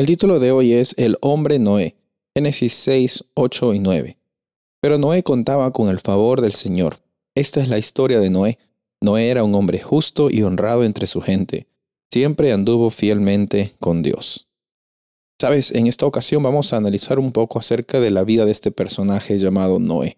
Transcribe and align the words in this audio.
El 0.00 0.06
título 0.06 0.40
de 0.40 0.50
hoy 0.50 0.72
es 0.72 0.94
El 0.96 1.18
hombre 1.20 1.58
Noé, 1.58 1.94
Génesis 2.34 2.72
6, 2.72 3.22
8 3.34 3.74
y 3.74 3.80
9. 3.80 4.16
Pero 4.80 4.96
Noé 4.96 5.22
contaba 5.22 5.74
con 5.74 5.90
el 5.90 6.00
favor 6.00 6.40
del 6.40 6.54
Señor. 6.54 7.02
Esta 7.34 7.60
es 7.60 7.68
la 7.68 7.76
historia 7.76 8.18
de 8.18 8.30
Noé. 8.30 8.58
Noé 9.02 9.28
era 9.28 9.44
un 9.44 9.54
hombre 9.54 9.78
justo 9.78 10.30
y 10.30 10.40
honrado 10.40 10.84
entre 10.84 11.06
su 11.06 11.20
gente. 11.20 11.66
Siempre 12.10 12.50
anduvo 12.54 12.88
fielmente 12.88 13.74
con 13.78 14.02
Dios. 14.02 14.48
Sabes, 15.38 15.70
en 15.72 15.86
esta 15.86 16.06
ocasión 16.06 16.42
vamos 16.42 16.72
a 16.72 16.78
analizar 16.78 17.18
un 17.18 17.30
poco 17.30 17.58
acerca 17.58 18.00
de 18.00 18.10
la 18.10 18.24
vida 18.24 18.46
de 18.46 18.52
este 18.52 18.70
personaje 18.70 19.38
llamado 19.38 19.80
Noé. 19.80 20.16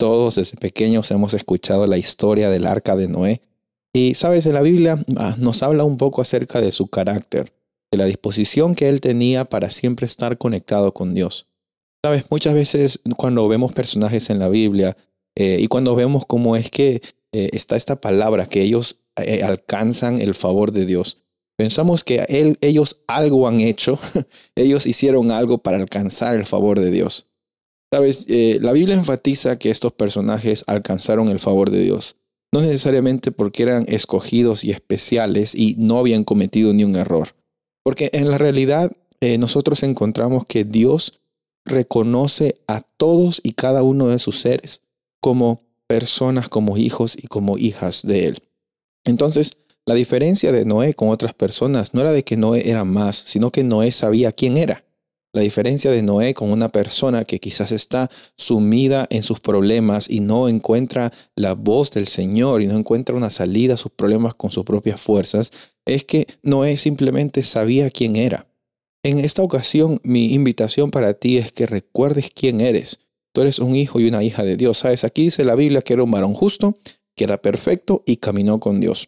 Todos 0.00 0.34
desde 0.34 0.56
pequeños 0.56 1.12
hemos 1.12 1.32
escuchado 1.32 1.86
la 1.86 1.96
historia 1.96 2.50
del 2.50 2.66
arca 2.66 2.96
de 2.96 3.06
Noé. 3.06 3.40
Y 3.92 4.14
sabes, 4.14 4.46
en 4.46 4.54
la 4.54 4.62
Biblia 4.62 4.98
ah, 5.16 5.36
nos 5.38 5.62
habla 5.62 5.84
un 5.84 5.96
poco 5.96 6.22
acerca 6.22 6.60
de 6.60 6.72
su 6.72 6.88
carácter 6.88 7.55
de 7.90 7.98
la 7.98 8.06
disposición 8.06 8.74
que 8.74 8.88
él 8.88 9.00
tenía 9.00 9.44
para 9.44 9.70
siempre 9.70 10.06
estar 10.06 10.38
conectado 10.38 10.92
con 10.92 11.14
Dios. 11.14 11.46
Sabes, 12.04 12.24
muchas 12.30 12.54
veces 12.54 13.00
cuando 13.16 13.48
vemos 13.48 13.72
personajes 13.72 14.30
en 14.30 14.38
la 14.38 14.48
Biblia 14.48 14.96
eh, 15.34 15.58
y 15.60 15.68
cuando 15.68 15.94
vemos 15.94 16.24
cómo 16.26 16.56
es 16.56 16.70
que 16.70 17.02
eh, 17.32 17.50
está 17.52 17.76
esta 17.76 18.00
palabra, 18.00 18.48
que 18.48 18.62
ellos 18.62 19.00
eh, 19.16 19.42
alcanzan 19.42 20.20
el 20.20 20.34
favor 20.34 20.72
de 20.72 20.86
Dios, 20.86 21.24
pensamos 21.58 22.04
que 22.04 22.24
él, 22.28 22.58
ellos 22.60 23.02
algo 23.06 23.48
han 23.48 23.60
hecho, 23.60 23.98
ellos 24.54 24.86
hicieron 24.86 25.30
algo 25.30 25.58
para 25.58 25.78
alcanzar 25.78 26.36
el 26.36 26.46
favor 26.46 26.80
de 26.80 26.90
Dios. 26.90 27.26
Sabes, 27.92 28.26
la 28.28 28.72
Biblia 28.72 28.96
enfatiza 28.96 29.58
que 29.58 29.70
estos 29.70 29.92
personajes 29.92 30.64
alcanzaron 30.66 31.28
el 31.28 31.38
favor 31.38 31.70
de 31.70 31.80
Dios, 31.80 32.16
no 32.52 32.60
necesariamente 32.60 33.30
porque 33.30 33.62
eran 33.62 33.84
escogidos 33.88 34.64
y 34.64 34.72
especiales 34.72 35.54
y 35.54 35.76
no 35.78 35.98
habían 35.98 36.24
cometido 36.24 36.74
ni 36.74 36.82
un 36.82 36.96
error 36.96 37.36
porque 37.86 38.10
en 38.14 38.28
la 38.28 38.36
realidad 38.36 38.90
eh, 39.20 39.38
nosotros 39.38 39.84
encontramos 39.84 40.44
que 40.44 40.64
Dios 40.64 41.20
reconoce 41.64 42.60
a 42.66 42.80
todos 42.80 43.40
y 43.44 43.52
cada 43.52 43.84
uno 43.84 44.08
de 44.08 44.18
sus 44.18 44.40
seres 44.40 44.82
como 45.20 45.62
personas, 45.86 46.48
como 46.48 46.76
hijos 46.76 47.16
y 47.16 47.28
como 47.28 47.58
hijas 47.58 48.04
de 48.04 48.26
Él. 48.26 48.38
Entonces, 49.04 49.52
la 49.84 49.94
diferencia 49.94 50.50
de 50.50 50.64
Noé 50.64 50.94
con 50.94 51.10
otras 51.10 51.32
personas 51.32 51.94
no 51.94 52.00
era 52.00 52.10
de 52.10 52.24
que 52.24 52.36
Noé 52.36 52.68
era 52.68 52.82
más, 52.82 53.22
sino 53.24 53.52
que 53.52 53.62
Noé 53.62 53.92
sabía 53.92 54.32
quién 54.32 54.56
era. 54.56 54.82
La 55.36 55.42
diferencia 55.42 55.90
de 55.90 56.02
Noé 56.02 56.32
con 56.32 56.50
una 56.50 56.70
persona 56.70 57.26
que 57.26 57.40
quizás 57.40 57.70
está 57.70 58.10
sumida 58.38 59.06
en 59.10 59.22
sus 59.22 59.38
problemas 59.38 60.08
y 60.08 60.20
no 60.20 60.48
encuentra 60.48 61.12
la 61.34 61.52
voz 61.52 61.90
del 61.90 62.06
Señor 62.06 62.62
y 62.62 62.66
no 62.66 62.74
encuentra 62.74 63.14
una 63.14 63.28
salida 63.28 63.74
a 63.74 63.76
sus 63.76 63.92
problemas 63.92 64.34
con 64.34 64.48
sus 64.50 64.64
propias 64.64 64.98
fuerzas, 64.98 65.52
es 65.84 66.04
que 66.04 66.26
Noé 66.42 66.78
simplemente 66.78 67.42
sabía 67.42 67.90
quién 67.90 68.16
era. 68.16 68.46
En 69.02 69.18
esta 69.18 69.42
ocasión, 69.42 70.00
mi 70.02 70.32
invitación 70.32 70.90
para 70.90 71.12
ti 71.12 71.36
es 71.36 71.52
que 71.52 71.66
recuerdes 71.66 72.30
quién 72.34 72.62
eres. 72.62 73.00
Tú 73.34 73.42
eres 73.42 73.58
un 73.58 73.76
hijo 73.76 74.00
y 74.00 74.08
una 74.08 74.24
hija 74.24 74.42
de 74.42 74.56
Dios. 74.56 74.78
Sabes, 74.78 75.04
aquí 75.04 75.24
dice 75.24 75.44
la 75.44 75.54
Biblia 75.54 75.82
que 75.82 75.92
era 75.92 76.02
un 76.02 76.10
varón 76.10 76.32
justo, 76.32 76.78
que 77.14 77.24
era 77.24 77.42
perfecto 77.42 78.02
y 78.06 78.16
caminó 78.16 78.58
con 78.58 78.80
Dios. 78.80 79.06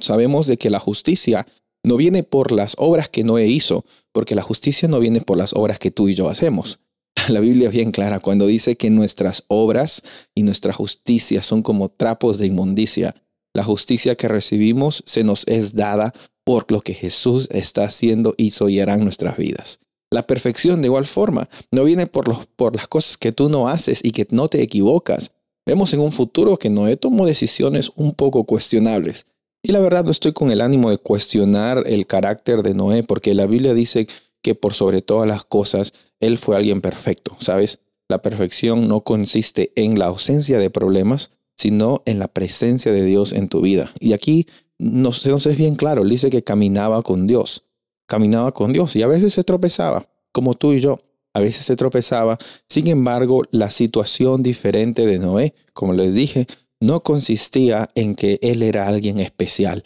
Sabemos 0.00 0.46
de 0.46 0.58
que 0.58 0.70
la 0.70 0.78
justicia 0.78 1.44
no 1.82 1.96
viene 1.96 2.22
por 2.22 2.52
las 2.52 2.74
obras 2.78 3.08
que 3.08 3.24
Noé 3.24 3.46
hizo, 3.46 3.84
porque 4.12 4.34
la 4.34 4.42
justicia 4.42 4.88
no 4.88 5.00
viene 5.00 5.20
por 5.20 5.36
las 5.36 5.52
obras 5.54 5.78
que 5.78 5.90
tú 5.90 6.08
y 6.08 6.14
yo 6.14 6.28
hacemos. 6.28 6.80
La 7.28 7.40
Biblia 7.40 7.68
es 7.68 7.72
bien 7.72 7.90
clara 7.90 8.20
cuando 8.20 8.46
dice 8.46 8.76
que 8.76 8.90
nuestras 8.90 9.44
obras 9.48 10.02
y 10.34 10.42
nuestra 10.42 10.72
justicia 10.72 11.42
son 11.42 11.62
como 11.62 11.88
trapos 11.88 12.38
de 12.38 12.46
inmundicia. 12.46 13.14
La 13.54 13.64
justicia 13.64 14.14
que 14.14 14.28
recibimos 14.28 15.02
se 15.06 15.24
nos 15.24 15.46
es 15.48 15.74
dada 15.74 16.12
por 16.44 16.70
lo 16.70 16.80
que 16.80 16.94
Jesús 16.94 17.48
está 17.50 17.84
haciendo, 17.84 18.34
hizo 18.36 18.68
y 18.68 18.80
hará 18.80 18.94
en 18.94 19.04
nuestras 19.04 19.36
vidas. 19.36 19.80
La 20.12 20.26
perfección 20.26 20.82
de 20.82 20.88
igual 20.88 21.06
forma 21.06 21.48
no 21.70 21.84
viene 21.84 22.06
por, 22.06 22.28
los, 22.28 22.46
por 22.46 22.74
las 22.74 22.88
cosas 22.88 23.16
que 23.16 23.32
tú 23.32 23.48
no 23.48 23.68
haces 23.68 24.00
y 24.02 24.10
que 24.10 24.26
no 24.30 24.48
te 24.48 24.62
equivocas. 24.62 25.32
Vemos 25.66 25.92
en 25.92 26.00
un 26.00 26.10
futuro 26.10 26.56
que 26.58 26.70
Noé 26.70 26.96
tomó 26.96 27.26
decisiones 27.26 27.92
un 27.94 28.12
poco 28.14 28.44
cuestionables, 28.44 29.26
y 29.70 29.72
la 29.72 29.78
verdad 29.78 30.04
no 30.04 30.10
estoy 30.10 30.32
con 30.32 30.50
el 30.50 30.62
ánimo 30.62 30.90
de 30.90 30.98
cuestionar 30.98 31.84
el 31.86 32.08
carácter 32.08 32.64
de 32.64 32.74
Noé, 32.74 33.04
porque 33.04 33.36
la 33.36 33.46
Biblia 33.46 33.72
dice 33.72 34.08
que 34.42 34.56
por 34.56 34.74
sobre 34.74 35.00
todas 35.00 35.28
las 35.28 35.44
cosas, 35.44 35.92
él 36.18 36.38
fue 36.38 36.56
alguien 36.56 36.80
perfecto, 36.80 37.36
¿sabes? 37.38 37.78
La 38.08 38.20
perfección 38.20 38.88
no 38.88 39.02
consiste 39.02 39.70
en 39.76 39.96
la 39.96 40.06
ausencia 40.06 40.58
de 40.58 40.70
problemas, 40.70 41.30
sino 41.56 42.02
en 42.04 42.18
la 42.18 42.26
presencia 42.26 42.90
de 42.90 43.04
Dios 43.04 43.32
en 43.32 43.48
tu 43.48 43.60
vida. 43.60 43.92
Y 44.00 44.12
aquí 44.12 44.48
no 44.76 45.12
sé 45.12 45.32
es 45.32 45.56
bien 45.56 45.76
claro, 45.76 46.02
él 46.02 46.08
dice 46.08 46.30
que 46.30 46.42
caminaba 46.42 47.04
con 47.04 47.28
Dios, 47.28 47.62
caminaba 48.06 48.50
con 48.50 48.72
Dios 48.72 48.96
y 48.96 49.02
a 49.02 49.06
veces 49.06 49.34
se 49.34 49.44
tropezaba, 49.44 50.02
como 50.32 50.54
tú 50.54 50.72
y 50.72 50.80
yo. 50.80 51.00
A 51.32 51.38
veces 51.38 51.64
se 51.64 51.76
tropezaba. 51.76 52.38
Sin 52.68 52.88
embargo, 52.88 53.42
la 53.52 53.70
situación 53.70 54.42
diferente 54.42 55.06
de 55.06 55.20
Noé, 55.20 55.54
como 55.74 55.92
les 55.92 56.12
dije, 56.12 56.48
no 56.80 57.02
consistía 57.02 57.90
en 57.94 58.14
que 58.14 58.38
él 58.42 58.62
era 58.62 58.88
alguien 58.88 59.20
especial, 59.20 59.82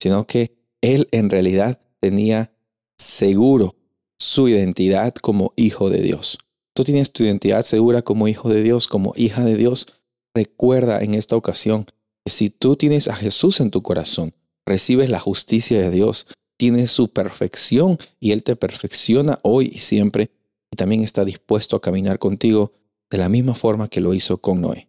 sino 0.00 0.26
que 0.26 0.56
él 0.80 1.08
en 1.10 1.30
realidad 1.30 1.80
tenía 2.00 2.52
seguro 2.98 3.76
su 4.18 4.48
identidad 4.48 5.14
como 5.14 5.52
hijo 5.56 5.90
de 5.90 6.02
Dios. 6.02 6.38
Tú 6.74 6.84
tienes 6.84 7.12
tu 7.12 7.24
identidad 7.24 7.62
segura 7.62 8.02
como 8.02 8.28
hijo 8.28 8.48
de 8.48 8.62
Dios, 8.62 8.86
como 8.86 9.12
hija 9.16 9.44
de 9.44 9.56
Dios. 9.56 9.86
Recuerda 10.34 11.00
en 11.00 11.14
esta 11.14 11.36
ocasión 11.36 11.86
que 12.24 12.30
si 12.30 12.50
tú 12.50 12.76
tienes 12.76 13.08
a 13.08 13.14
Jesús 13.14 13.60
en 13.60 13.70
tu 13.70 13.82
corazón, 13.82 14.34
recibes 14.66 15.10
la 15.10 15.20
justicia 15.20 15.80
de 15.80 15.90
Dios, 15.90 16.26
tienes 16.58 16.90
su 16.90 17.08
perfección 17.08 17.98
y 18.20 18.32
Él 18.32 18.42
te 18.42 18.56
perfecciona 18.56 19.40
hoy 19.42 19.70
y 19.72 19.78
siempre 19.78 20.30
y 20.70 20.76
también 20.76 21.02
está 21.02 21.24
dispuesto 21.24 21.76
a 21.76 21.80
caminar 21.80 22.18
contigo 22.18 22.72
de 23.10 23.18
la 23.18 23.28
misma 23.28 23.54
forma 23.54 23.88
que 23.88 24.00
lo 24.00 24.14
hizo 24.14 24.38
con 24.38 24.60
Noé. 24.60 24.88